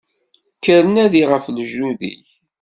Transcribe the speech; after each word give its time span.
Kker 0.57 0.83
nadi 0.93 1.23
ɣef 1.31 1.45
lejdud-ik. 1.49 2.27